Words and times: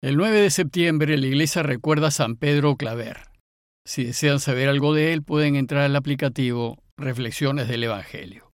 El 0.00 0.16
9 0.16 0.42
de 0.42 0.50
septiembre 0.50 1.18
la 1.18 1.26
iglesia 1.26 1.64
recuerda 1.64 2.06
a 2.06 2.12
San 2.12 2.36
Pedro 2.36 2.76
Claver. 2.76 3.22
Si 3.84 4.04
desean 4.04 4.38
saber 4.38 4.68
algo 4.68 4.94
de 4.94 5.12
él, 5.12 5.24
pueden 5.24 5.56
entrar 5.56 5.82
al 5.82 5.96
aplicativo 5.96 6.80
Reflexiones 6.96 7.66
del 7.66 7.82
Evangelio. 7.82 8.52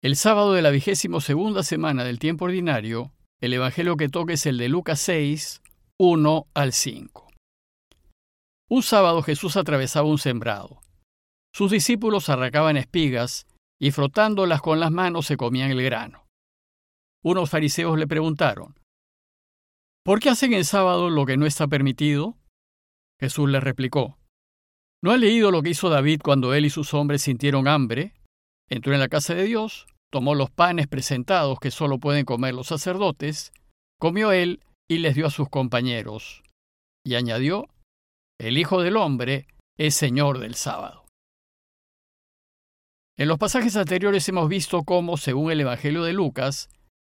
El 0.00 0.14
sábado 0.14 0.52
de 0.52 0.62
la 0.62 0.70
vigésimo 0.70 1.20
segunda 1.20 1.64
semana 1.64 2.04
del 2.04 2.20
tiempo 2.20 2.44
ordinario, 2.44 3.12
el 3.40 3.52
Evangelio 3.52 3.96
que 3.96 4.08
toca 4.08 4.34
es 4.34 4.46
el 4.46 4.58
de 4.58 4.68
Lucas 4.68 5.00
6, 5.00 5.60
1 5.98 6.46
al 6.54 6.72
5. 6.72 7.28
Un 8.68 8.82
sábado 8.84 9.22
Jesús 9.22 9.56
atravesaba 9.56 10.06
un 10.06 10.18
sembrado. 10.18 10.80
Sus 11.52 11.72
discípulos 11.72 12.28
arrancaban 12.28 12.76
espigas 12.76 13.48
y 13.80 13.90
frotándolas 13.90 14.60
con 14.60 14.78
las 14.78 14.92
manos 14.92 15.26
se 15.26 15.36
comían 15.36 15.72
el 15.72 15.82
grano. 15.82 16.28
Unos 17.24 17.50
fariseos 17.50 17.98
le 17.98 18.06
preguntaron, 18.06 18.77
¿Por 20.08 20.20
qué 20.20 20.30
hacen 20.30 20.54
en 20.54 20.64
sábado 20.64 21.10
lo 21.10 21.26
que 21.26 21.36
no 21.36 21.44
está 21.44 21.68
permitido? 21.68 22.38
Jesús 23.20 23.50
les 23.50 23.62
replicó, 23.62 24.16
¿no 25.02 25.10
ha 25.10 25.18
leído 25.18 25.50
lo 25.50 25.60
que 25.60 25.68
hizo 25.68 25.90
David 25.90 26.22
cuando 26.24 26.54
él 26.54 26.64
y 26.64 26.70
sus 26.70 26.94
hombres 26.94 27.20
sintieron 27.20 27.68
hambre? 27.68 28.14
Entró 28.70 28.94
en 28.94 29.00
la 29.00 29.10
casa 29.10 29.34
de 29.34 29.44
Dios, 29.44 29.86
tomó 30.10 30.34
los 30.34 30.50
panes 30.50 30.86
presentados 30.86 31.60
que 31.60 31.70
solo 31.70 31.98
pueden 31.98 32.24
comer 32.24 32.54
los 32.54 32.68
sacerdotes, 32.68 33.52
comió 34.00 34.32
él 34.32 34.62
y 34.88 35.00
les 35.00 35.14
dio 35.14 35.26
a 35.26 35.30
sus 35.30 35.50
compañeros. 35.50 36.42
Y 37.04 37.14
añadió, 37.16 37.68
el 38.40 38.56
Hijo 38.56 38.80
del 38.80 38.96
Hombre 38.96 39.46
es 39.76 39.94
Señor 39.94 40.38
del 40.38 40.54
sábado. 40.54 41.04
En 43.18 43.28
los 43.28 43.36
pasajes 43.36 43.76
anteriores 43.76 44.26
hemos 44.30 44.48
visto 44.48 44.84
cómo, 44.84 45.18
según 45.18 45.52
el 45.52 45.60
Evangelio 45.60 46.02
de 46.02 46.14
Lucas, 46.14 46.70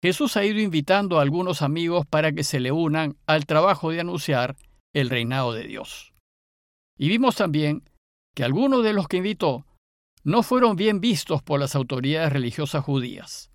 Jesús 0.03 0.35
ha 0.35 0.43
ido 0.43 0.59
invitando 0.59 1.19
a 1.19 1.21
algunos 1.21 1.61
amigos 1.61 2.05
para 2.07 2.31
que 2.31 2.43
se 2.43 2.59
le 2.59 2.71
unan 2.71 3.17
al 3.27 3.45
trabajo 3.45 3.91
de 3.91 3.99
anunciar 3.99 4.55
el 4.93 5.09
reinado 5.09 5.53
de 5.53 5.63
Dios. 5.63 6.13
Y 6.97 7.09
vimos 7.09 7.35
también 7.35 7.83
que 8.35 8.43
algunos 8.43 8.83
de 8.83 8.93
los 8.93 9.07
que 9.07 9.17
invitó 9.17 9.65
no 10.23 10.43
fueron 10.43 10.75
bien 10.75 11.01
vistos 11.01 11.41
por 11.43 11.59
las 11.59 11.75
autoridades 11.75 12.33
religiosas 12.33 12.83
judías, 12.83 13.51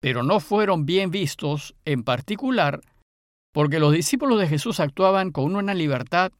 pero 0.00 0.22
no 0.22 0.40
fueron 0.40 0.86
bien 0.86 1.10
vistos 1.10 1.74
en 1.84 2.04
particular 2.04 2.80
porque 3.52 3.80
los 3.80 3.92
discípulos 3.92 4.38
de 4.38 4.48
Jesús 4.48 4.80
actuaban 4.80 5.32
con 5.32 5.56
una 5.56 5.74
libertad 5.74 6.32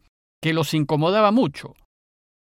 que 0.42 0.52
los 0.52 0.74
incomodaba 0.74 1.30
mucho, 1.32 1.74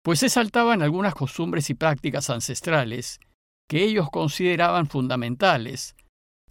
pues 0.03 0.21
se 0.21 0.29
saltaban 0.29 0.83
algunas 0.83 1.15
costumbres 1.15 1.69
y 1.71 1.75
prácticas 1.75 2.31
ancestrales 2.31 3.21
que 3.69 3.85
ellos 3.85 4.09
consideraban 4.11 4.87
fundamentales 4.87 5.97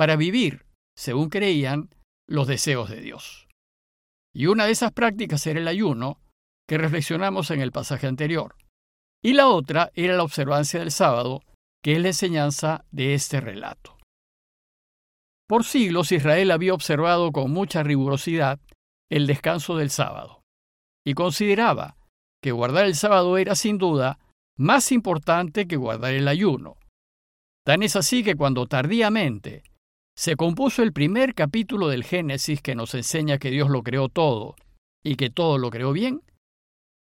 para 0.02 0.16
vivir, 0.16 0.66
según 0.98 1.30
creían, 1.30 1.94
los 2.28 2.48
deseos 2.48 2.90
de 2.90 3.02
Dios. 3.02 3.48
Y 4.34 4.48
una 4.48 4.66
de 4.66 4.72
esas 4.72 4.94
prácticas 4.94 5.46
era 5.46 5.60
el 5.60 5.68
ayuno, 5.68 6.20
que 6.68 6.80
reflexionamos 6.80 7.52
en 7.52 7.62
el 7.62 7.72
pasaje 7.72 8.08
anterior. 8.08 8.56
Y 9.24 9.34
la 9.34 9.48
otra 9.48 9.92
era 9.94 10.16
la 10.16 10.24
observancia 10.24 10.80
del 10.80 10.90
sábado, 10.90 11.44
que 11.84 11.94
es 11.94 12.02
la 12.02 12.08
enseñanza 12.08 12.84
de 12.90 13.14
este 13.14 13.42
relato. 13.42 14.00
Por 15.48 15.66
siglos 15.66 16.12
Israel 16.12 16.50
había 16.50 16.74
observado 16.74 17.32
con 17.32 17.52
mucha 17.52 17.84
rigurosidad 17.84 18.60
el 19.08 19.28
descanso 19.28 19.78
del 19.78 19.92
sábado, 19.92 20.42
y 21.06 21.14
consideraba 21.14 21.96
que 22.42 22.52
guardar 22.52 22.86
el 22.86 22.96
sábado 22.96 23.38
era 23.38 23.54
sin 23.54 23.78
duda 23.78 24.18
más 24.58 24.92
importante 24.92 25.68
que 25.68 25.78
guardar 25.78 26.16
el 26.16 26.28
ayuno. 26.28 26.78
Tan 27.64 27.84
es 27.84 27.96
así 27.96 28.24
que 28.24 28.36
cuando 28.36 28.66
tardíamente 28.66 29.62
se 30.16 30.36
compuso 30.36 30.84
el 30.84 30.94
primer 30.94 31.34
capítulo 31.34 31.88
del 31.88 32.04
Génesis 32.04 32.62
que 32.62 32.76
nos 32.76 32.94
enseña 32.94 33.38
que 33.38 33.52
Dios 33.52 33.70
lo 33.70 33.84
creó 33.84 34.10
todo 34.10 34.56
y 35.04 35.16
que 35.16 35.30
todo 35.30 35.58
lo 35.58 35.70
creó 35.70 35.94
bien, 35.94 36.22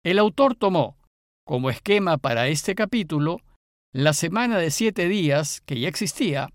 el 0.04 0.20
autor 0.20 0.56
tomó 0.56 0.98
como 1.46 1.70
esquema 1.70 2.18
para 2.18 2.48
este 2.48 2.76
capítulo 2.76 3.42
la 3.94 4.14
semana 4.14 4.58
de 4.58 4.72
siete 4.72 5.08
días 5.08 5.62
que 5.62 5.80
ya 5.80 5.90
existía 5.90 6.50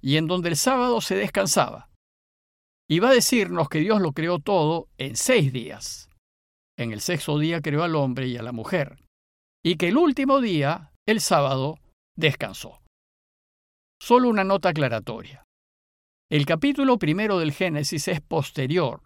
y 0.00 0.16
en 0.16 0.26
donde 0.26 0.48
el 0.48 0.56
sábado 0.56 1.00
se 1.00 1.14
descansaba. 1.14 1.88
Y 2.88 2.98
va 2.98 3.10
a 3.10 3.14
decirnos 3.14 3.68
que 3.68 3.78
Dios 3.78 4.00
lo 4.00 4.12
creó 4.12 4.40
todo 4.40 4.88
en 4.98 5.16
seis 5.16 5.52
días. 5.52 6.10
En 6.76 6.92
el 6.92 7.00
sexto 7.00 7.38
día 7.38 7.60
creó 7.60 7.84
al 7.84 7.94
hombre 7.94 8.26
y 8.26 8.36
a 8.36 8.42
la 8.42 8.52
mujer, 8.52 8.98
y 9.64 9.76
que 9.76 9.88
el 9.88 9.96
último 9.96 10.40
día, 10.40 10.92
el 11.06 11.20
sábado, 11.20 11.78
descansó. 12.16 12.80
Solo 14.00 14.28
una 14.28 14.42
nota 14.42 14.70
aclaratoria. 14.70 15.44
El 16.32 16.46
capítulo 16.46 16.98
primero 16.98 17.38
del 17.38 17.52
Génesis 17.52 18.08
es 18.08 18.22
posterior, 18.22 19.02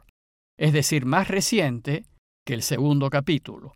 es 0.56 0.72
decir, 0.72 1.06
más 1.06 1.26
reciente 1.26 2.04
que 2.46 2.54
el 2.54 2.62
segundo 2.62 3.10
capítulo. 3.10 3.72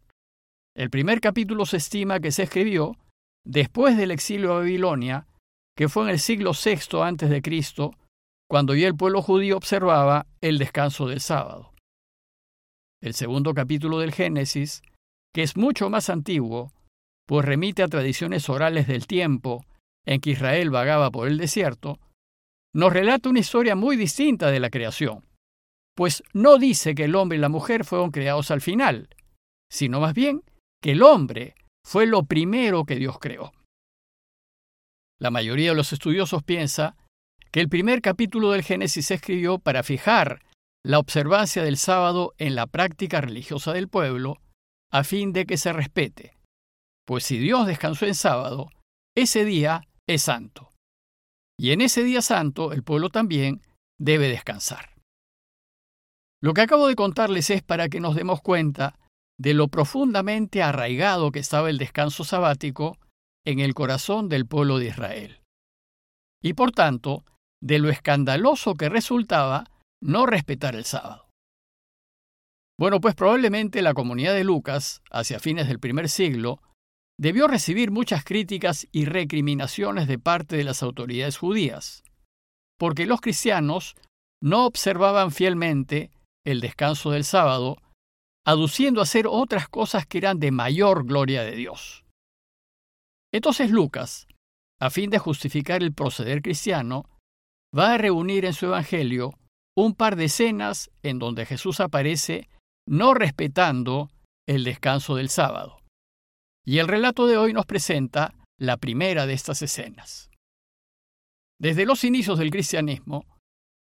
El 0.77 0.89
primer 0.89 1.21
capítulo 1.21 1.67
se 1.67 1.79
estima 1.79 2.21
que 2.21 2.31
se 2.31 2.45
escribió 2.45 2.97
después 3.45 3.97
del 3.97 4.13
exilio 4.13 4.53
a 4.53 4.59
Babilonia, 4.59 5.27
que 5.77 5.89
fue 5.89 6.05
en 6.05 6.11
el 6.11 6.21
siglo 6.21 6.53
VI 6.53 7.03
antes 7.03 7.29
de 7.29 7.43
Cristo, 7.43 7.91
cuando 8.49 8.77
ya 8.77 8.87
el 8.87 8.95
pueblo 8.95 9.21
judío 9.21 9.57
observaba 9.57 10.29
el 10.41 10.59
descanso 10.59 11.09
del 11.09 11.21
sábado. 11.21 11.73
El 13.03 13.15
segundo 13.15 13.53
capítulo 13.53 13.99
del 13.99 14.13
Génesis, 14.13 14.81
que 15.35 15.43
es 15.43 15.57
mucho 15.57 15.91
más 15.91 16.09
antiguo, 16.09 16.71
pues 17.27 17.45
remite 17.45 17.83
a 17.83 17.89
tradiciones 17.89 18.49
orales 18.49 18.87
del 18.87 19.09
tiempo 19.09 19.65
en 20.07 20.21
que 20.21 20.31
Israel 20.31 20.71
vagaba 20.71 21.11
por 21.11 21.27
el 21.27 21.37
desierto, 21.37 21.99
nos 22.73 22.93
relata 22.93 23.29
una 23.29 23.41
historia 23.41 23.75
muy 23.75 23.97
distinta 23.97 24.51
de 24.51 24.61
la 24.61 24.71
creación, 24.71 25.25
pues 25.97 26.23
no 26.33 26.59
dice 26.59 26.95
que 26.95 27.05
el 27.05 27.17
hombre 27.17 27.39
y 27.39 27.41
la 27.41 27.49
mujer 27.49 27.85
fueron 27.85 28.11
creados 28.11 28.51
al 28.51 28.61
final, 28.61 29.09
sino 29.71 30.01
más 30.01 30.15
bien 30.15 30.43
que 30.83 30.93
el 30.93 31.03
hombre 31.03 31.55
fue 31.85 32.07
lo 32.07 32.25
primero 32.25 32.85
que 32.85 32.97
Dios 32.97 33.19
creó. 33.19 33.53
La 35.21 35.31
mayoría 35.31 35.71
de 35.71 35.77
los 35.77 35.93
estudiosos 35.93 36.43
piensa 36.43 36.97
que 37.51 37.61
el 37.61 37.69
primer 37.69 38.01
capítulo 38.01 38.53
del 38.53 38.63
Génesis 38.63 39.07
se 39.07 39.15
escribió 39.15 39.59
para 39.59 39.83
fijar 39.83 40.43
la 40.85 40.99
observancia 40.99 41.63
del 41.63 41.77
sábado 41.77 42.33
en 42.39 42.55
la 42.55 42.67
práctica 42.67 43.21
religiosa 43.21 43.73
del 43.73 43.89
pueblo, 43.89 44.41
a 44.91 45.05
fin 45.05 45.33
de 45.33 45.45
que 45.45 45.59
se 45.59 45.73
respete, 45.73 46.39
pues 47.07 47.25
si 47.25 47.39
Dios 47.39 47.67
descansó 47.67 48.07
en 48.07 48.15
sábado, 48.15 48.71
ese 49.15 49.45
día 49.45 49.83
es 50.09 50.23
santo 50.23 50.70
y 51.61 51.73
en 51.73 51.83
ese 51.83 52.03
día 52.05 52.23
santo 52.23 52.73
el 52.73 52.83
pueblo 52.83 53.11
también 53.11 53.61
debe 53.99 54.29
descansar. 54.29 54.95
Lo 56.41 56.55
que 56.55 56.63
acabo 56.63 56.89
de 56.89 56.95
contarles 56.95 57.51
es 57.51 57.63
para 57.63 57.91
que 57.91 58.01
nos 58.01 58.15
demos 58.15 58.41
cuenta 58.41 58.99
de 59.39 59.53
lo 59.53 59.69
profundamente 59.69 60.63
arraigado 60.63 61.31
que 61.31 61.39
estaba 61.39 61.69
el 61.69 61.77
descanso 61.77 62.25
sabático 62.25 62.97
en 63.45 63.61
el 63.61 63.75
corazón 63.75 64.31
del 64.31 64.47
pueblo 64.47 64.79
de 64.79 64.87
Israel. 64.87 65.43
Y 66.43 66.55
por 66.55 66.73
tanto, 66.73 67.27
de 67.63 67.79
lo 67.79 67.91
escandaloso 67.91 68.75
que 68.75 68.89
resultaba 68.89 69.65
no 70.01 70.25
respetar 70.25 70.75
el 70.75 70.87
sábado. 70.87 71.29
Bueno, 72.79 73.03
pues 73.03 73.15
probablemente 73.15 73.83
la 73.83 73.93
comunidad 73.93 74.33
de 74.33 74.45
Lucas, 74.45 75.03
hacia 75.11 75.39
fines 75.39 75.69
del 75.69 75.79
primer 75.79 76.09
siglo, 76.09 76.63
debió 77.21 77.49
recibir 77.49 77.91
muchas 77.91 78.25
críticas 78.25 78.89
y 78.93 79.05
recriminaciones 79.05 80.09
de 80.09 80.19
parte 80.19 80.57
de 80.57 80.65
las 80.65 80.83
autoridades 80.83 81.37
judías, 81.37 82.03
porque 82.79 83.05
los 83.05 83.21
cristianos 83.21 83.95
no 84.43 84.65
observaban 84.65 85.31
fielmente 85.31 86.11
el 86.47 86.63
descanso 86.63 87.11
del 87.11 87.25
sábado, 87.25 87.77
aduciendo 88.47 89.01
a 89.01 89.03
hacer 89.03 89.27
otras 89.29 89.69
cosas 89.69 90.07
que 90.07 90.17
eran 90.17 90.41
de 90.41 90.51
mayor 90.51 91.05
gloria 91.05 91.43
de 91.43 91.57
Dios. 91.57 92.07
Entonces 93.35 93.71
Lucas, 93.71 94.27
a 94.81 94.89
fin 94.89 95.11
de 95.11 95.19
justificar 95.19 95.83
el 95.83 95.93
proceder 95.93 96.41
cristiano, 96.41 97.05
va 97.77 97.93
a 97.93 97.99
reunir 97.99 98.47
en 98.47 98.55
su 98.55 98.65
Evangelio 98.65 99.35
un 99.77 99.95
par 99.95 100.17
de 100.17 100.25
escenas 100.25 100.91
en 101.03 101.19
donde 101.19 101.45
Jesús 101.45 101.81
aparece 101.81 102.49
no 102.89 103.13
respetando 103.13 104.09
el 104.49 104.65
descanso 104.65 105.17
del 105.17 105.29
sábado. 105.29 105.80
Y 106.71 106.79
el 106.79 106.87
relato 106.87 107.27
de 107.27 107.37
hoy 107.37 107.53
nos 107.53 107.67
presenta 107.67 108.33
la 108.57 108.77
primera 108.77 109.27
de 109.27 109.33
estas 109.33 109.61
escenas. 109.61 110.31
Desde 111.61 111.85
los 111.85 112.05
inicios 112.05 112.39
del 112.39 112.53
cristianismo, 112.53 113.27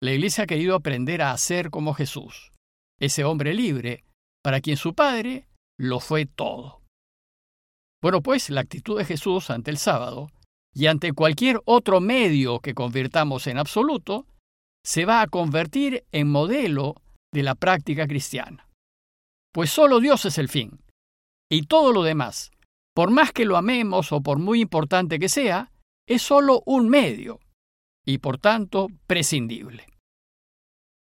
la 0.01 0.13
Iglesia 0.13 0.45
ha 0.45 0.47
querido 0.47 0.77
aprender 0.77 1.21
a 1.21 1.33
hacer 1.33 1.71
como 1.71 1.95
Jesús, 1.95 2.53
ese 3.01 3.25
hombre 3.25 3.55
libre, 3.55 4.05
para 4.41 4.61
quien 4.61 4.77
su 4.77 4.95
Padre 4.95 5.49
lo 5.81 5.99
fue 5.99 6.27
todo. 6.27 6.85
Bueno, 8.01 8.23
pues 8.23 8.51
la 8.51 8.61
actitud 8.61 8.99
de 8.99 9.05
Jesús 9.05 9.51
ante 9.51 9.73
el 9.73 9.77
sábado 9.77 10.31
y 10.73 10.87
ante 10.87 11.13
cualquier 11.13 11.61
otro 11.65 12.01
medio 12.01 12.61
que 12.61 12.75
convirtamos 12.75 13.49
en 13.49 13.59
absoluto, 13.59 14.29
se 14.87 15.07
va 15.07 15.23
a 15.23 15.27
convertir 15.27 16.05
en 16.13 16.29
modelo 16.29 16.95
de 17.35 17.43
la 17.43 17.57
práctica 17.57 18.07
cristiana. 18.07 18.69
Pues 19.53 19.71
solo 19.71 19.99
Dios 19.99 20.25
es 20.25 20.39
el 20.39 20.49
fin, 20.49 20.79
y 21.53 21.63
todo 21.63 21.93
lo 21.93 22.05
demás, 22.05 22.53
por 23.01 23.11
más 23.11 23.33
que 23.33 23.47
lo 23.47 23.57
amemos 23.57 24.13
o 24.13 24.21
por 24.21 24.39
muy 24.39 24.61
importante 24.61 25.19
que 25.19 25.31
sea, 25.31 25.73
es 26.07 26.21
solo 26.21 26.63
un 26.67 26.91
medio 26.91 27.41
y 28.05 28.19
por 28.19 28.37
tanto 28.37 28.89
prescindible. 29.07 29.87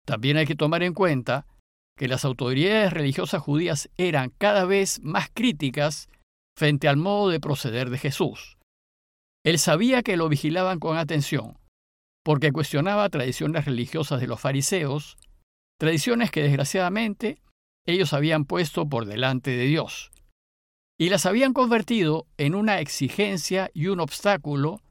También 0.05 0.37
hay 0.37 0.45
que 0.45 0.53
tomar 0.53 0.83
en 0.83 0.93
cuenta 0.93 1.47
que 1.97 2.07
las 2.07 2.25
autoridades 2.25 2.93
religiosas 2.93 3.41
judías 3.41 3.89
eran 3.97 4.29
cada 4.37 4.65
vez 4.65 4.99
más 5.01 5.31
críticas 5.33 6.09
frente 6.55 6.87
al 6.87 6.97
modo 6.97 7.29
de 7.29 7.39
proceder 7.39 7.89
de 7.89 7.97
Jesús. 7.97 8.59
Él 9.43 9.57
sabía 9.57 10.03
que 10.03 10.15
lo 10.15 10.29
vigilaban 10.29 10.77
con 10.77 10.95
atención, 10.95 11.57
porque 12.23 12.51
cuestionaba 12.51 13.09
tradiciones 13.09 13.65
religiosas 13.65 14.21
de 14.21 14.27
los 14.27 14.39
fariseos, 14.39 15.17
tradiciones 15.79 16.29
que 16.29 16.43
desgraciadamente 16.43 17.41
ellos 17.87 18.13
habían 18.13 18.45
puesto 18.45 18.87
por 18.87 19.07
delante 19.07 19.49
de 19.49 19.65
Dios, 19.65 20.11
y 20.99 21.09
las 21.09 21.25
habían 21.25 21.53
convertido 21.53 22.27
en 22.37 22.53
una 22.53 22.81
exigencia 22.81 23.71
y 23.73 23.87
un 23.87 24.01
obstáculo 24.01 24.81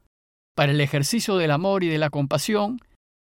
para 0.55 0.71
el 0.71 0.81
ejercicio 0.81 1.37
del 1.37 1.51
amor 1.51 1.83
y 1.83 1.87
de 1.87 1.99
la 1.99 2.09
compasión, 2.09 2.79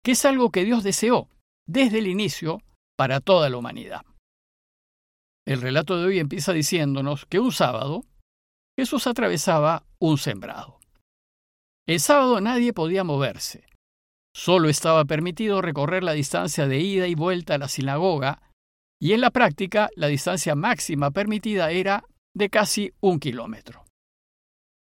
que 0.04 0.12
es 0.12 0.24
algo 0.24 0.52
que 0.52 0.64
Dios 0.64 0.84
deseó 0.84 1.28
desde 1.68 1.98
el 1.98 2.08
inicio 2.08 2.62
para 2.96 3.22
toda 3.22 3.50
la 3.50 3.58
humanidad. 3.58 4.06
El 5.48 5.62
relato 5.62 5.98
de 5.98 6.06
hoy 6.06 6.20
empieza 6.20 6.54
diciéndonos 6.54 7.26
que 7.26 7.40
un 7.40 7.52
sábado 7.52 8.04
Jesús 8.78 9.08
atravesaba 9.08 9.84
un 9.98 10.20
sembrado. 10.20 10.80
El 11.88 12.00
sábado 12.00 12.40
nadie 12.40 12.72
podía 12.72 13.04
moverse. 13.04 13.66
Solo 14.36 14.70
estaba 14.70 15.06
permitido 15.06 15.64
recorrer 15.64 16.04
la 16.04 16.14
distancia 16.14 16.68
de 16.68 16.80
ida 16.80 17.08
y 17.08 17.16
vuelta 17.16 17.56
a 17.56 17.58
la 17.58 17.68
sinagoga, 17.68 18.44
y 19.02 19.14
en 19.14 19.22
la 19.22 19.32
práctica 19.32 19.90
la 19.96 20.06
distancia 20.06 20.54
máxima 20.54 21.10
permitida 21.10 21.72
era 21.72 22.06
de 22.36 22.50
casi 22.50 22.94
un 23.02 23.20
kilómetro. 23.20 23.86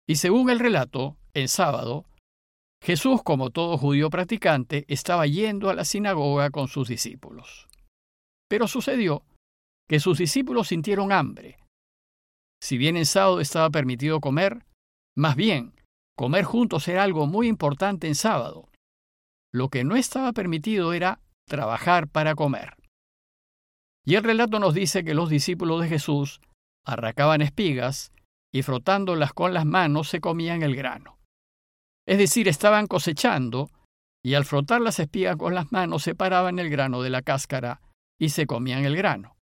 Y 0.09 0.17
según 0.17 0.51
el 0.51 0.59
relato, 0.59 1.17
en 1.35 1.49
sábado, 1.49 2.05
Jesús, 2.83 3.23
como 3.23 3.51
todo 3.51 3.77
judío 3.79 4.11
practicante, 4.11 4.85
estaba 4.89 5.27
yendo 5.27 5.71
a 5.71 5.75
la 5.75 5.85
sinagoga 5.85 6.51
con 6.51 6.69
sus 6.69 6.89
discípulos. 6.89 7.69
Pero 8.49 8.67
sucedió 8.67 9.25
que 9.89 10.01
sus 10.01 10.19
discípulos 10.19 10.69
sintieron 10.69 11.13
hambre. 11.13 11.59
Si 12.63 12.79
bien 12.79 12.97
en 12.97 13.07
sábado 13.07 13.41
estaba 13.41 13.71
permitido 13.71 14.21
comer, 14.21 14.65
más 15.17 15.37
bien, 15.37 15.75
comer 16.17 16.45
juntos 16.45 16.89
era 16.89 17.03
algo 17.03 17.27
muy 17.27 17.49
importante 17.49 18.07
en 18.07 18.15
sábado. 18.15 18.69
Lo 19.53 19.69
que 19.69 19.85
no 19.85 19.97
estaba 19.97 20.33
permitido 20.33 20.93
era 20.93 21.21
trabajar 21.47 22.09
para 22.09 22.35
comer. 22.35 22.77
Y 24.05 24.15
el 24.15 24.25
relato 24.25 24.59
nos 24.59 24.75
dice 24.75 25.05
que 25.05 25.15
los 25.15 25.29
discípulos 25.29 25.83
de 25.83 25.89
Jesús 25.89 26.41
arracaban 26.87 27.41
espigas 27.41 28.13
y 28.53 28.63
frotándolas 28.63 29.33
con 29.33 29.55
las 29.55 29.65
manos 29.65 30.09
se 30.09 30.21
comían 30.21 30.63
el 30.63 30.75
grano. 30.75 31.19
Es 32.07 32.19
decir, 32.19 32.49
estaban 32.49 32.87
cosechando 32.87 33.71
y 34.25 34.35
al 34.35 34.45
frotar 34.45 34.81
las 34.81 34.99
espigas 34.99 35.37
con 35.37 35.55
las 35.55 35.73
manos 35.73 36.03
separaban 36.03 36.59
el 36.59 36.69
grano 36.69 37.03
de 37.03 37.11
la 37.11 37.23
cáscara 37.23 37.81
y 38.19 38.31
se 38.31 38.47
comían 38.47 38.85
el 38.85 38.97
grano. 38.97 39.37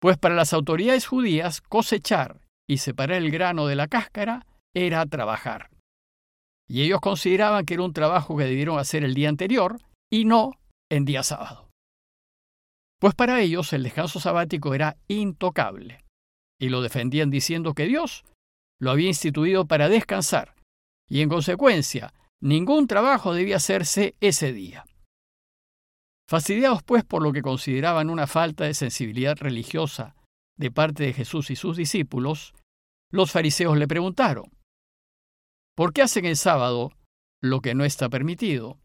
Pues 0.00 0.18
para 0.18 0.34
las 0.34 0.52
autoridades 0.52 1.06
judías 1.06 1.60
cosechar 1.60 2.40
y 2.68 2.78
separar 2.78 3.18
el 3.18 3.30
grano 3.30 3.66
de 3.66 3.76
la 3.76 3.88
cáscara 3.88 4.46
era 4.74 5.04
trabajar. 5.06 5.70
Y 6.68 6.82
ellos 6.82 7.00
consideraban 7.00 7.66
que 7.66 7.74
era 7.74 7.82
un 7.82 7.92
trabajo 7.92 8.36
que 8.36 8.44
debieron 8.44 8.78
hacer 8.78 9.04
el 9.04 9.14
día 9.14 9.28
anterior 9.28 9.78
y 10.10 10.24
no 10.24 10.52
en 10.90 11.04
día 11.04 11.22
sábado. 11.22 11.68
Pues 13.00 13.14
para 13.14 13.40
ellos 13.40 13.72
el 13.72 13.82
descanso 13.82 14.20
sabático 14.20 14.74
era 14.74 14.96
intocable 15.08 16.01
y 16.62 16.68
lo 16.68 16.80
defendían 16.80 17.28
diciendo 17.28 17.74
que 17.74 17.86
Dios 17.86 18.24
lo 18.80 18.92
había 18.92 19.08
instituido 19.08 19.66
para 19.66 19.88
descansar, 19.88 20.54
y 21.08 21.20
en 21.20 21.28
consecuencia 21.28 22.14
ningún 22.40 22.86
trabajo 22.86 23.34
debía 23.34 23.56
hacerse 23.56 24.14
ese 24.20 24.52
día. 24.52 24.84
Fastidiados 26.30 26.84
pues 26.84 27.02
por 27.02 27.20
lo 27.20 27.32
que 27.32 27.42
consideraban 27.42 28.10
una 28.10 28.28
falta 28.28 28.62
de 28.62 28.74
sensibilidad 28.74 29.36
religiosa 29.38 30.14
de 30.56 30.70
parte 30.70 31.02
de 31.02 31.12
Jesús 31.12 31.50
y 31.50 31.56
sus 31.56 31.76
discípulos, 31.76 32.54
los 33.10 33.32
fariseos 33.32 33.76
le 33.76 33.88
preguntaron, 33.88 34.44
¿por 35.74 35.92
qué 35.92 36.02
hacen 36.02 36.26
el 36.26 36.36
sábado 36.36 36.92
lo 37.42 37.60
que 37.60 37.74
no 37.74 37.84
está 37.84 38.08
permitido? 38.08 38.78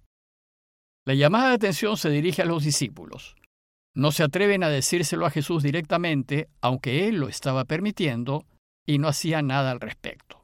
La 1.06 1.14
llamada 1.14 1.50
de 1.50 1.56
atención 1.56 1.96
se 1.96 2.10
dirige 2.10 2.42
a 2.42 2.46
los 2.46 2.64
discípulos, 2.64 3.36
no 3.98 4.12
se 4.12 4.22
atreven 4.22 4.64
a 4.64 4.70
decírselo 4.70 5.26
a 5.26 5.32
Jesús 5.32 5.64
directamente, 5.64 6.50
aunque 6.62 7.08
Él 7.08 7.16
lo 7.16 7.30
estaba 7.30 7.66
permitiendo, 7.66 8.46
y 8.88 9.00
no 9.00 9.08
hacía 9.08 9.42
nada 9.42 9.72
al 9.72 9.80
respecto. 9.80 10.40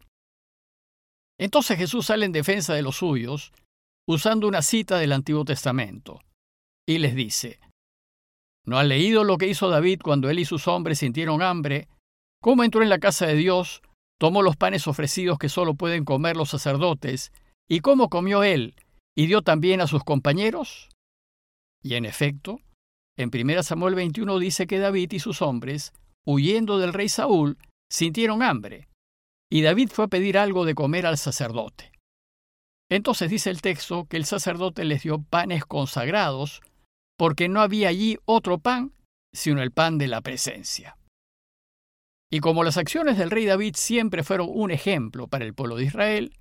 Entonces 1.39 1.77
Jesús 1.77 2.07
sale 2.07 2.25
en 2.25 2.31
defensa 2.31 2.73
de 2.73 2.81
los 2.81 2.97
suyos, 2.97 3.53
usando 4.09 4.47
una 4.47 4.63
cita 4.63 4.97
del 4.97 5.11
Antiguo 5.11 5.45
Testamento, 5.45 6.21
y 6.87 6.97
les 6.97 7.13
dice, 7.13 7.59
¿no 8.65 8.79
han 8.79 8.89
leído 8.89 9.23
lo 9.23 9.37
que 9.37 9.47
hizo 9.47 9.69
David 9.69 10.01
cuando 10.03 10.31
él 10.31 10.39
y 10.39 10.45
sus 10.45 10.67
hombres 10.67 10.97
sintieron 10.97 11.43
hambre? 11.43 11.87
¿Cómo 12.41 12.63
entró 12.63 12.81
en 12.81 12.89
la 12.89 12.97
casa 12.97 13.27
de 13.27 13.35
Dios, 13.35 13.83
tomó 14.19 14.41
los 14.41 14.57
panes 14.57 14.87
ofrecidos 14.87 15.37
que 15.37 15.49
solo 15.49 15.75
pueden 15.75 16.05
comer 16.05 16.37
los 16.37 16.49
sacerdotes, 16.49 17.31
y 17.69 17.81
cómo 17.81 18.09
comió 18.09 18.41
él, 18.43 18.75
y 19.15 19.27
dio 19.27 19.43
también 19.43 19.79
a 19.79 19.85
sus 19.85 20.03
compañeros? 20.03 20.89
Y 21.83 21.93
en 21.93 22.05
efecto, 22.05 22.59
en 23.17 23.29
1 23.33 23.63
Samuel 23.63 23.95
21 23.95 24.39
dice 24.39 24.67
que 24.67 24.79
David 24.79 25.11
y 25.13 25.19
sus 25.19 25.41
hombres, 25.41 25.93
huyendo 26.25 26.79
del 26.79 26.93
rey 26.93 27.09
Saúl, 27.09 27.57
sintieron 27.91 28.41
hambre, 28.41 28.87
y 29.51 29.61
David 29.61 29.89
fue 29.89 30.05
a 30.05 30.09
pedir 30.09 30.37
algo 30.37 30.65
de 30.65 30.75
comer 30.75 31.05
al 31.05 31.17
sacerdote. 31.17 31.91
Entonces 32.89 33.29
dice 33.29 33.49
el 33.49 33.61
texto 33.61 34.05
que 34.05 34.17
el 34.17 34.25
sacerdote 34.25 34.83
les 34.83 35.03
dio 35.03 35.21
panes 35.21 35.65
consagrados, 35.65 36.61
porque 37.17 37.49
no 37.49 37.61
había 37.61 37.89
allí 37.89 38.17
otro 38.25 38.59
pan 38.59 38.93
sino 39.33 39.61
el 39.61 39.71
pan 39.71 39.97
de 39.97 40.07
la 40.07 40.21
presencia. 40.21 40.97
Y 42.31 42.39
como 42.39 42.63
las 42.63 42.77
acciones 42.77 43.17
del 43.17 43.31
rey 43.31 43.45
David 43.45 43.75
siempre 43.75 44.23
fueron 44.23 44.49
un 44.51 44.71
ejemplo 44.71 45.27
para 45.27 45.45
el 45.45 45.53
pueblo 45.53 45.75
de 45.75 45.85
Israel, 45.85 46.37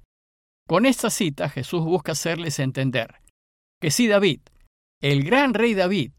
con 0.68 0.86
esta 0.86 1.10
cita 1.10 1.48
Jesús 1.48 1.84
busca 1.84 2.12
hacerles 2.12 2.58
entender 2.58 3.20
que 3.80 3.90
si 3.90 4.06
David, 4.06 4.40
el 5.00 5.24
gran 5.24 5.54
rey 5.54 5.74
David, 5.74 6.12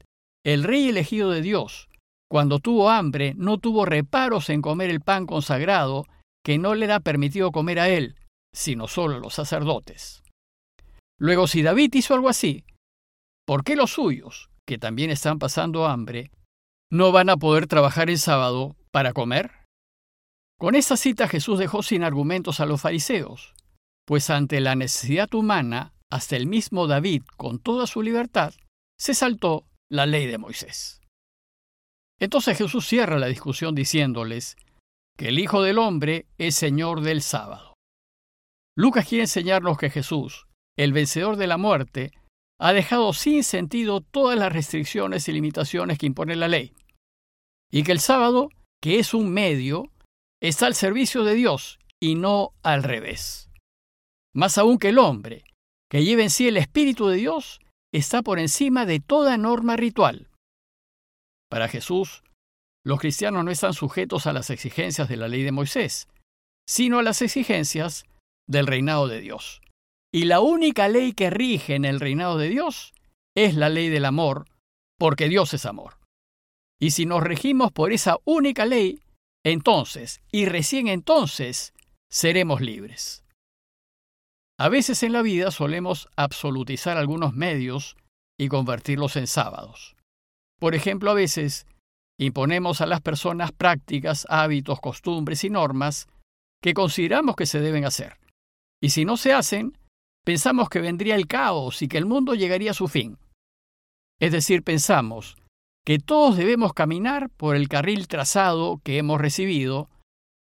el 0.45 0.63
rey 0.63 0.89
elegido 0.89 1.29
de 1.29 1.41
Dios, 1.41 1.89
cuando 2.29 2.59
tuvo 2.59 2.89
hambre, 2.89 3.33
no 3.37 3.59
tuvo 3.59 3.85
reparos 3.85 4.49
en 4.49 4.61
comer 4.61 4.89
el 4.89 5.01
pan 5.01 5.25
consagrado 5.25 6.05
que 6.43 6.57
no 6.57 6.75
le 6.75 6.85
era 6.85 6.99
permitido 6.99 7.51
comer 7.51 7.79
a 7.79 7.89
él, 7.89 8.17
sino 8.53 8.87
solo 8.87 9.17
a 9.17 9.19
los 9.19 9.33
sacerdotes. 9.33 10.23
Luego, 11.17 11.47
si 11.47 11.61
David 11.61 11.93
hizo 11.93 12.13
algo 12.13 12.27
así, 12.27 12.65
¿por 13.45 13.63
qué 13.63 13.75
los 13.75 13.91
suyos, 13.91 14.49
que 14.65 14.77
también 14.77 15.09
están 15.09 15.39
pasando 15.39 15.85
hambre, 15.85 16.31
no 16.91 17.11
van 17.11 17.29
a 17.29 17.37
poder 17.37 17.67
trabajar 17.67 18.09
el 18.09 18.17
sábado 18.17 18.75
para 18.91 19.13
comer? 19.13 19.51
Con 20.59 20.75
esta 20.75 20.97
cita 20.97 21.27
Jesús 21.27 21.59
dejó 21.59 21.83
sin 21.83 22.03
argumentos 22.03 22.59
a 22.59 22.65
los 22.65 22.81
fariseos, 22.81 23.53
pues 24.05 24.29
ante 24.29 24.59
la 24.59 24.75
necesidad 24.75 25.33
humana, 25.33 25.93
hasta 26.09 26.35
el 26.35 26.47
mismo 26.47 26.87
David, 26.87 27.23
con 27.37 27.59
toda 27.59 27.87
su 27.87 28.01
libertad, 28.01 28.53
se 28.97 29.13
saltó 29.13 29.65
la 29.93 30.07
ley 30.07 30.25
de 30.25 30.39
Moisés. 30.39 31.01
Entonces 32.19 32.57
Jesús 32.57 32.87
cierra 32.87 33.19
la 33.19 33.27
discusión 33.27 33.75
diciéndoles 33.75 34.55
que 35.15 35.27
el 35.27 35.37
Hijo 35.37 35.61
del 35.61 35.77
Hombre 35.77 36.25
es 36.39 36.55
Señor 36.55 37.01
del 37.01 37.21
sábado. 37.21 37.75
Lucas 38.75 39.07
quiere 39.07 39.25
enseñarnos 39.25 39.77
que 39.77 39.91
Jesús, 39.91 40.47
el 40.75 40.93
vencedor 40.93 41.35
de 41.37 41.45
la 41.45 41.57
muerte, 41.57 42.11
ha 42.59 42.73
dejado 42.73 43.13
sin 43.13 43.43
sentido 43.43 44.01
todas 44.01 44.37
las 44.37 44.51
restricciones 44.51 45.29
y 45.29 45.31
limitaciones 45.31 45.99
que 45.99 46.07
impone 46.07 46.35
la 46.35 46.47
ley, 46.47 46.73
y 47.71 47.83
que 47.83 47.91
el 47.91 47.99
sábado, 47.99 48.49
que 48.81 48.97
es 48.97 49.13
un 49.13 49.31
medio, 49.31 49.91
está 50.41 50.65
al 50.65 50.73
servicio 50.73 51.23
de 51.23 51.35
Dios 51.35 51.77
y 51.99 52.15
no 52.15 52.55
al 52.63 52.81
revés. 52.81 53.51
Más 54.33 54.57
aún 54.57 54.79
que 54.79 54.89
el 54.89 54.97
hombre, 54.97 55.43
que 55.87 56.03
lleva 56.03 56.23
en 56.23 56.31
sí 56.31 56.47
el 56.47 56.57
Espíritu 56.57 57.07
de 57.07 57.17
Dios, 57.17 57.59
está 57.93 58.23
por 58.23 58.39
encima 58.39 58.85
de 58.85 58.99
toda 58.99 59.37
norma 59.37 59.77
ritual. 59.77 60.29
Para 61.49 61.67
Jesús, 61.67 62.23
los 62.83 62.99
cristianos 62.99 63.45
no 63.45 63.51
están 63.51 63.73
sujetos 63.73 64.27
a 64.27 64.33
las 64.33 64.49
exigencias 64.49 65.07
de 65.07 65.15
la 65.15 65.27
ley 65.27 65.43
de 65.43 65.51
Moisés, 65.51 66.09
sino 66.67 66.99
a 66.99 67.03
las 67.03 67.21
exigencias 67.21 68.05
del 68.47 68.67
reinado 68.67 69.07
de 69.07 69.21
Dios. 69.21 69.61
Y 70.11 70.25
la 70.25 70.41
única 70.41 70.89
ley 70.89 71.13
que 71.13 71.29
rige 71.29 71.75
en 71.75 71.85
el 71.85 71.99
reinado 71.99 72.37
de 72.37 72.49
Dios 72.49 72.93
es 73.35 73.55
la 73.55 73.69
ley 73.69 73.89
del 73.89 74.05
amor, 74.05 74.45
porque 74.99 75.29
Dios 75.29 75.53
es 75.53 75.65
amor. 75.65 75.97
Y 76.79 76.91
si 76.91 77.05
nos 77.05 77.23
regimos 77.23 77.71
por 77.71 77.93
esa 77.93 78.17
única 78.25 78.65
ley, 78.65 78.99
entonces, 79.45 80.21
y 80.31 80.45
recién 80.45 80.87
entonces, 80.87 81.73
seremos 82.11 82.61
libres. 82.61 83.22
A 84.63 84.69
veces 84.69 85.03
en 85.03 85.11
la 85.11 85.21
vida 85.21 85.51
solemos 85.51 86.07
absolutizar 86.15 86.95
algunos 86.95 87.33
medios 87.33 87.97
y 88.39 88.47
convertirlos 88.47 89.17
en 89.17 89.27
sábados. 89.27 89.97
Por 90.57 90.73
ejemplo, 90.73 91.11
a 91.11 91.13
veces 91.13 91.67
imponemos 92.17 92.79
a 92.79 92.85
las 92.85 93.01
personas 93.01 93.51
prácticas, 93.51 94.25
hábitos, 94.29 94.79
costumbres 94.79 95.43
y 95.43 95.49
normas 95.49 96.07
que 96.61 96.73
consideramos 96.73 97.35
que 97.35 97.45
se 97.45 97.59
deben 97.59 97.83
hacer. 97.83 98.19
Y 98.81 98.91
si 98.91 99.03
no 99.03 99.17
se 99.17 99.33
hacen, 99.33 99.77
pensamos 100.23 100.69
que 100.69 100.79
vendría 100.79 101.15
el 101.15 101.27
caos 101.27 101.81
y 101.81 101.89
que 101.89 101.97
el 101.97 102.05
mundo 102.05 102.33
llegaría 102.33 102.71
a 102.71 102.73
su 102.73 102.87
fin. 102.87 103.17
Es 104.17 104.31
decir, 104.31 104.63
pensamos 104.63 105.35
que 105.85 105.99
todos 105.99 106.37
debemos 106.37 106.71
caminar 106.71 107.29
por 107.31 107.57
el 107.57 107.67
carril 107.67 108.07
trazado 108.07 108.79
que 108.81 108.97
hemos 108.97 109.19
recibido 109.19 109.89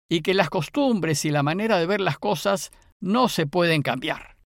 y 0.09 0.23
que 0.23 0.33
las 0.33 0.49
costumbres 0.49 1.27
y 1.27 1.31
la 1.31 1.43
manera 1.43 1.79
de 1.79 1.85
ver 1.85 2.01
las 2.01 2.17
cosas 2.17 2.73
no 3.07 3.29
se 3.29 3.47
pueden 3.47 3.83
cambiar. 3.83 4.37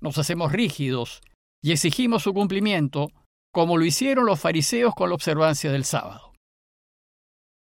Nos 0.00 0.16
hacemos 0.16 0.52
rígidos 0.52 1.20
y 1.62 1.72
exigimos 1.72 2.22
su 2.22 2.32
cumplimiento 2.32 3.08
como 3.52 3.76
lo 3.76 3.84
hicieron 3.84 4.24
los 4.24 4.40
fariseos 4.40 4.94
con 4.94 5.10
la 5.10 5.14
observancia 5.14 5.70
del 5.70 5.84
sábado. 5.84 6.32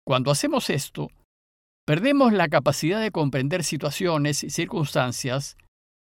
Cuando 0.04 0.30
hacemos 0.30 0.70
esto, 0.70 1.08
perdemos 1.87 2.32
la 2.32 2.48
capacidad 2.48 3.00
de 3.00 3.10
comprender 3.10 3.64
situaciones 3.64 4.44
y 4.44 4.50
circunstancias 4.50 5.56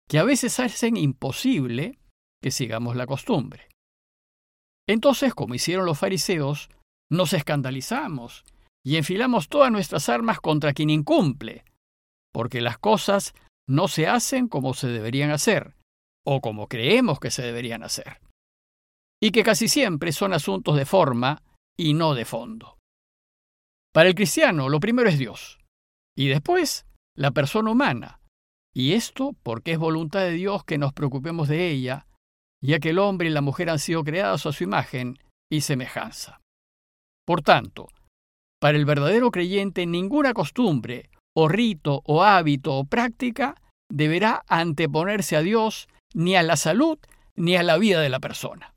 que 0.09 0.19
a 0.19 0.25
veces 0.25 0.59
hacen 0.61 0.97
imposible 0.97 1.99
que 2.43 2.51
sigamos 2.51 2.97
la 2.97 3.07
costumbre. 3.07 3.69
Entonces, 4.89 5.35
como 5.35 5.55
hicieron 5.55 5.87
los 5.87 5.99
fariseos, 5.99 6.69
nos 7.11 7.33
escandalizamos 7.33 8.45
y 8.85 8.97
enfilamos 8.97 9.49
todas 9.49 9.71
nuestras 9.71 10.09
armas 10.09 10.41
contra 10.41 10.73
quien 10.73 10.91
incumple, 10.91 11.65
porque 12.33 12.61
las 12.61 12.79
cosas 12.79 13.35
no 13.69 13.89
se 13.89 14.07
hacen 14.07 14.49
como 14.49 14.75
se 14.75 14.89
deberían 14.89 15.31
hacer, 15.31 15.75
o 16.27 16.41
como 16.41 16.69
creemos 16.69 17.21
que 17.21 17.31
se 17.31 17.43
deberían 17.43 17.83
hacer, 17.83 18.21
y 19.23 19.31
que 19.31 19.43
casi 19.43 19.69
siempre 19.69 20.13
son 20.13 20.33
asuntos 20.33 20.77
de 20.77 20.87
forma 20.87 21.43
y 21.79 21.95
no 21.95 22.15
de 22.15 22.25
fondo. 22.25 22.79
Para 23.93 24.09
el 24.09 24.15
cristiano, 24.15 24.69
lo 24.69 24.81
primero 24.81 25.09
es 25.09 25.19
Dios, 25.19 25.59
y 26.17 26.29
después 26.29 26.87
la 27.17 27.31
persona 27.31 27.71
humana, 27.71 28.21
y 28.75 28.93
esto 28.93 29.35
porque 29.43 29.73
es 29.73 29.79
voluntad 29.79 30.21
de 30.21 30.33
Dios 30.33 30.65
que 30.65 30.79
nos 30.79 30.93
preocupemos 30.93 31.49
de 31.49 31.71
ella, 31.71 32.07
ya 32.63 32.79
que 32.79 32.91
el 32.91 32.99
hombre 32.99 33.29
y 33.29 33.33
la 33.33 33.41
mujer 33.41 33.71
han 33.71 33.79
sido 33.79 34.05
creados 34.05 34.47
a 34.47 34.53
su 34.53 34.65
imagen 34.65 35.19
y 35.51 35.63
semejanza. 35.63 36.41
Por 37.27 37.43
tanto, 37.43 37.89
para 38.61 38.77
el 38.77 38.85
verdadero 38.85 39.31
creyente 39.31 39.87
ninguna 39.87 40.35
costumbre, 40.35 41.11
o 41.37 41.49
rito, 41.49 42.03
o 42.05 42.23
hábito, 42.23 42.77
o 42.77 42.85
práctica 42.85 43.55
deberá 43.91 44.45
anteponerse 44.49 45.37
a 45.37 45.43
Dios, 45.43 45.89
ni 46.15 46.37
a 46.37 46.43
la 46.43 46.57
salud, 46.57 46.99
ni 47.37 47.57
a 47.57 47.63
la 47.63 47.79
vida 47.79 48.01
de 48.01 48.09
la 48.09 48.21
persona. 48.21 48.75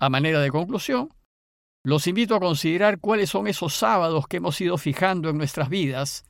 A 0.00 0.10
manera 0.10 0.40
de 0.40 0.50
conclusión, 0.50 1.10
los 1.84 2.06
invito 2.06 2.34
a 2.34 2.40
considerar 2.40 2.98
cuáles 2.98 3.30
son 3.30 3.46
esos 3.46 3.74
sábados 3.74 4.26
que 4.26 4.38
hemos 4.38 4.60
ido 4.60 4.76
fijando 4.76 5.30
en 5.30 5.38
nuestras 5.38 5.68
vidas 5.68 6.24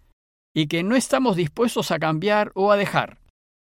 y 0.55 0.69
que 0.69 0.83
no 0.83 0.97
estamos 0.97 1.37
dispuestos 1.37 1.91
a 1.91 1.99
cambiar 1.99 2.53
o 2.55 2.71
a 2.71 2.77
dejar. 2.77 3.21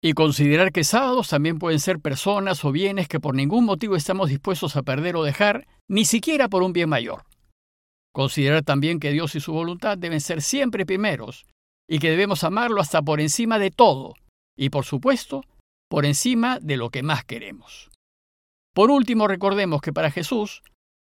Y 0.03 0.13
considerar 0.13 0.71
que 0.71 0.83
sábados 0.83 1.29
también 1.29 1.59
pueden 1.59 1.79
ser 1.79 1.99
personas 1.99 2.63
o 2.65 2.71
bienes 2.71 3.07
que 3.07 3.19
por 3.19 3.35
ningún 3.35 3.65
motivo 3.65 3.95
estamos 3.95 4.29
dispuestos 4.29 4.75
a 4.75 4.81
perder 4.81 5.15
o 5.15 5.23
dejar, 5.23 5.67
ni 5.87 6.05
siquiera 6.05 6.49
por 6.49 6.63
un 6.63 6.73
bien 6.73 6.89
mayor. 6.89 7.23
Considerar 8.13 8.63
también 8.63 8.99
que 8.99 9.11
Dios 9.11 9.35
y 9.35 9.39
su 9.39 9.53
voluntad 9.53 9.97
deben 9.97 10.21
ser 10.21 10.41
siempre 10.41 10.85
primeros 10.85 11.45
y 11.89 11.99
que 11.99 12.09
debemos 12.09 12.43
amarlo 12.43 12.81
hasta 12.81 13.01
por 13.01 13.21
encima 13.21 13.59
de 13.59 13.71
todo 13.71 14.15
y, 14.57 14.69
por 14.69 14.85
supuesto, 14.85 15.43
por 15.89 16.05
encima 16.05 16.59
de 16.61 16.77
lo 16.77 16.89
que 16.89 17.03
más 17.03 17.23
queremos. 17.23 17.89
Por 18.73 18.91
último, 18.91 19.27
recordemos 19.27 19.81
que 19.81 19.93
para 19.93 20.11
Jesús, 20.11 20.61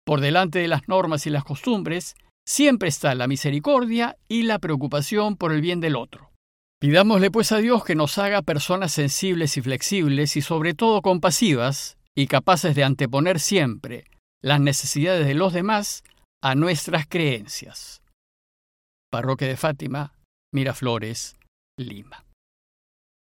por 0.05 0.21
delante 0.21 0.61
de 0.61 0.69
las 0.69 0.89
normas 0.89 1.27
y 1.27 1.31
las 1.31 1.45
costumbres, 1.45 2.15
siempre 2.47 2.89
está 2.89 3.15
la 3.15 3.27
misericordia 3.27 4.17
y 4.29 4.45
la 4.45 4.59
preocupación 4.59 5.37
por 5.37 5.53
el 5.53 5.61
bien 5.61 5.81
del 5.81 5.97
otro. 5.97 6.31
Pidámosle 6.81 7.33
pues 7.33 7.51
a 7.51 7.59
Dios 7.59 7.85
que 7.85 7.97
nos 7.97 8.19
haga 8.19 8.43
personas 8.43 8.93
sensibles 8.93 9.57
y 9.57 9.63
flexibles 9.63 10.37
y 10.37 10.43
sobre 10.43 10.75
todo 10.75 11.03
compasivas 11.03 11.99
y 12.15 12.29
capaces 12.29 12.77
de 12.77 12.85
anteponer 12.85 13.41
siempre 13.41 14.05
las 14.41 14.61
necesidades 14.61 15.27
de 15.27 15.35
los 15.35 15.53
demás 15.53 16.05
a 16.43 16.55
nuestras 16.55 17.07
creencias. 17.07 18.03
Parroquia 19.11 19.49
de 19.49 19.57
Fátima, 19.57 20.15
Miraflores, 20.53 21.37
Lima. 21.79 22.28